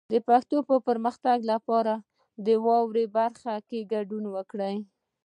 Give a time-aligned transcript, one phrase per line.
[0.13, 0.57] د پښتو
[0.87, 1.93] پرمختګ لپاره
[2.45, 4.75] په واورئ برخه کې ګډون وکړئ.